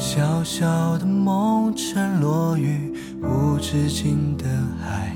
[0.00, 2.90] 小小的梦沉落于
[3.22, 4.46] 无止境的
[4.82, 5.14] 海，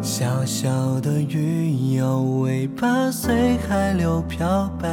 [0.00, 4.88] 小小的鱼摇尾巴随海流漂白，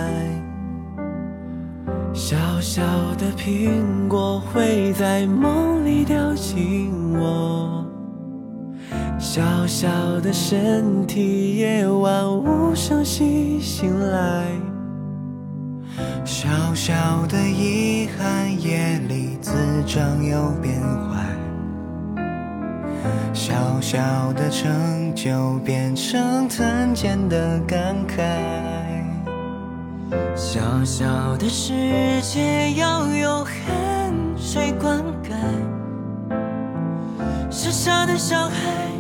[2.14, 2.82] 小小
[3.18, 7.86] 的苹果会在梦里掉进我，
[9.18, 9.88] 小小
[10.20, 14.63] 的身体夜晚无声息醒来。
[16.44, 16.94] 小小
[17.28, 19.54] 的遗憾，夜里滋
[19.88, 21.24] 长又变坏；
[23.34, 23.98] 小小
[24.34, 28.26] 的成就，变成探见的感慨。
[30.36, 31.72] 小小的世
[32.22, 35.32] 界要用汗水灌溉，
[37.50, 38.92] 小小的小孩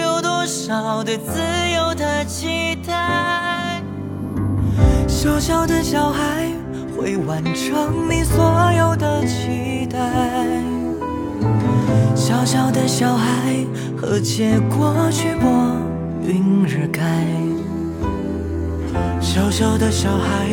[0.00, 1.40] 有多少的自
[1.74, 3.82] 由的期待？
[5.08, 6.61] 小小的小孩。
[7.26, 9.98] 完成你所有的期待。
[12.14, 13.54] 小小的小孩
[13.96, 15.50] 和结果去拨
[16.22, 17.24] 云日开。
[19.20, 20.46] 小小的小孩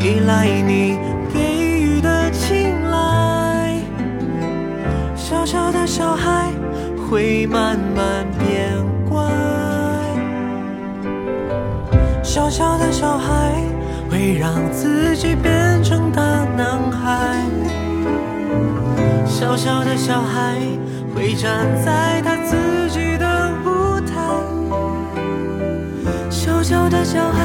[0.00, 0.98] 依赖你
[1.32, 3.80] 给予的青睐。
[5.14, 6.50] 小小的小孩
[7.08, 8.72] 会慢慢变
[9.08, 9.22] 乖。
[12.22, 13.69] 小小的小孩。
[14.10, 16.22] 会让自己变成大
[16.56, 17.38] 男孩，
[19.24, 20.56] 小小的小孩
[21.14, 24.12] 会站在他自己的舞台，
[26.28, 27.40] 小小的小孩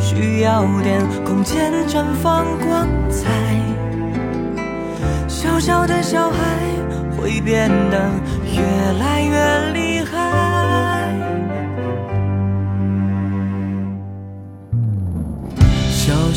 [0.00, 3.30] 需要点空间绽放光彩，
[5.28, 6.36] 小小的小孩
[7.16, 8.10] 会变得
[8.52, 8.60] 越
[8.98, 9.21] 来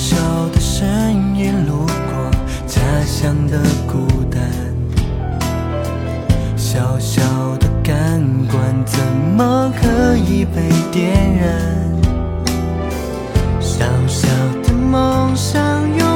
[0.05, 2.31] 小小的身影路过
[2.67, 3.59] 家乡的
[3.91, 4.39] 孤单
[6.55, 7.23] 小小
[7.57, 8.21] 的感
[8.51, 8.99] 官怎
[9.35, 11.49] 么可以被点燃？
[13.59, 14.27] 小小
[14.63, 15.59] 的梦想
[15.97, 16.14] 永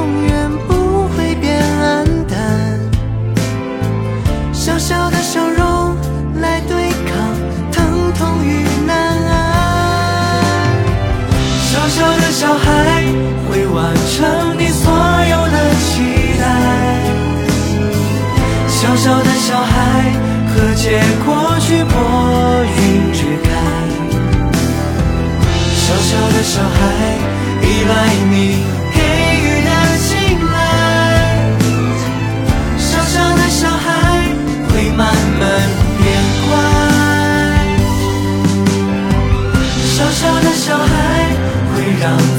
[18.99, 20.11] 小小的小孩，
[20.49, 21.95] 和解过去，破
[22.65, 23.47] 云吹开。
[25.73, 26.77] 小小的小孩，
[27.61, 27.91] 依赖
[28.29, 28.35] 你
[28.93, 28.99] 给
[29.39, 29.69] 予的
[30.03, 30.09] 青
[30.51, 30.53] 睐。
[32.77, 33.87] 小小的小孩，
[34.67, 35.41] 会慢慢
[35.97, 36.03] 变
[36.49, 36.51] 乖。
[39.95, 40.89] 小小的小孩，
[41.73, 42.38] 会让。